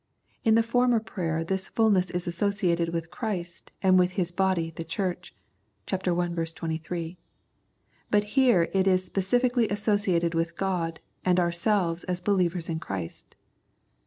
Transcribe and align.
In 0.43 0.55
the 0.55 0.63
former 0.63 0.99
prayer 0.99 1.43
this 1.43 1.67
fulness 1.69 2.09
is 2.09 2.25
associated 2.25 2.89
with 2.89 3.11
Christ 3.11 3.71
and 3.83 3.99
with 3.99 4.13
His 4.13 4.31
body 4.31 4.71
the 4.75 4.83
Church 4.83 5.31
(ch. 5.85 5.93
i. 5.93 5.97
23), 5.99 7.17
but 8.09 8.23
here 8.23 8.67
it 8.73 8.87
is 8.87 9.05
specifically 9.05 9.69
associated 9.69 10.33
with 10.33 10.57
God 10.57 11.01
and 11.23 11.39
our 11.39 11.51
selves 11.51 12.03
as 12.05 12.19
believers 12.19 12.67
in 12.67 12.79
Christ. 12.79 13.35